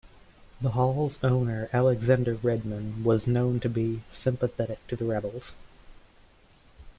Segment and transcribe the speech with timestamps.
[0.59, 5.55] The Hall's owner, Alexander Redmond, was known to be sympathetic to the rebels.